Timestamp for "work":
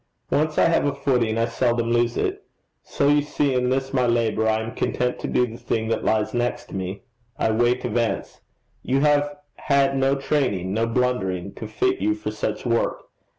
12.65-13.11